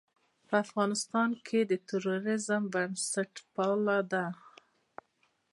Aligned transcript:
که 0.37 0.43
په 0.49 0.55
افغانستان 0.65 1.29
کې 1.45 1.59
تروريزم 1.89 2.63
او 2.67 2.71
بنسټپالنه 2.73 3.97
ده. 4.11 4.25